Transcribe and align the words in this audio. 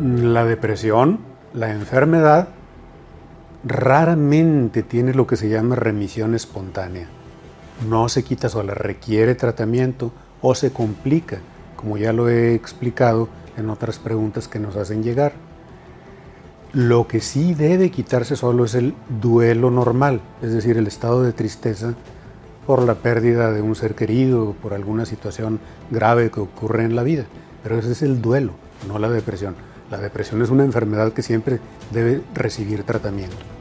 La 0.00 0.44
depresión, 0.44 1.18
la 1.52 1.72
enfermedad, 1.72 2.50
raramente 3.64 4.84
tiene 4.84 5.12
lo 5.12 5.26
que 5.26 5.36
se 5.36 5.48
llama 5.48 5.74
remisión 5.74 6.36
espontánea. 6.36 7.08
No 7.88 8.08
se 8.08 8.22
quita 8.22 8.48
sola, 8.48 8.74
requiere 8.74 9.34
tratamiento 9.34 10.12
o 10.40 10.54
se 10.54 10.72
complica, 10.72 11.38
como 11.74 11.96
ya 11.96 12.12
lo 12.12 12.28
he 12.28 12.54
explicado 12.54 13.28
en 13.56 13.70
otras 13.70 13.98
preguntas 13.98 14.46
que 14.46 14.60
nos 14.60 14.76
hacen 14.76 15.02
llegar. 15.02 15.32
Lo 16.72 17.08
que 17.08 17.18
sí 17.18 17.54
debe 17.54 17.90
quitarse 17.90 18.36
solo 18.36 18.66
es 18.66 18.76
el 18.76 18.94
duelo 19.20 19.72
normal, 19.72 20.20
es 20.42 20.52
decir, 20.52 20.76
el 20.76 20.86
estado 20.86 21.24
de 21.24 21.32
tristeza 21.32 21.94
por 22.68 22.84
la 22.84 22.94
pérdida 22.94 23.50
de 23.50 23.62
un 23.62 23.74
ser 23.74 23.96
querido 23.96 24.50
o 24.50 24.52
por 24.52 24.74
alguna 24.74 25.06
situación 25.06 25.58
grave 25.90 26.30
que 26.30 26.38
ocurre 26.38 26.84
en 26.84 26.94
la 26.94 27.02
vida. 27.02 27.24
Pero 27.64 27.80
ese 27.80 27.90
es 27.90 28.02
el 28.02 28.22
duelo, 28.22 28.52
no 28.86 29.00
la 29.00 29.08
depresión. 29.08 29.56
La 29.90 29.98
depresión 29.98 30.42
es 30.42 30.50
una 30.50 30.64
enfermedad 30.64 31.12
que 31.12 31.22
siempre 31.22 31.60
debe 31.90 32.22
recibir 32.34 32.82
tratamiento. 32.82 33.57